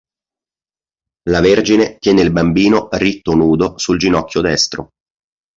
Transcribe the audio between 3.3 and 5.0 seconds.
nudo sul ginocchio destro.